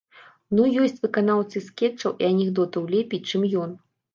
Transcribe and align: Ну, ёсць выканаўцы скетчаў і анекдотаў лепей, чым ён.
Ну, 0.59 0.63
ёсць 0.83 1.03
выканаўцы 1.03 1.63
скетчаў 1.67 2.17
і 2.25 2.31
анекдотаў 2.33 2.91
лепей, 2.95 3.25
чым 3.29 3.41
ён. 3.67 3.79